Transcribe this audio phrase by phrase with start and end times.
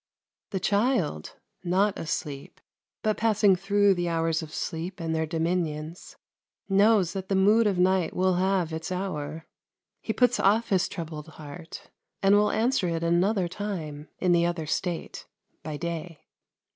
[0.49, 2.59] The child, not asleep,
[3.03, 6.15] but passing through the hours of sleep and their dominions,
[6.67, 9.45] knows that the mood of night will have its hour;
[10.01, 11.91] he puts off his troubled heart,
[12.23, 15.27] and will answer it another time, in the other state,
[15.61, 16.23] by day.